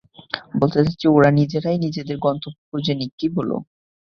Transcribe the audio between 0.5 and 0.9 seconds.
বলতে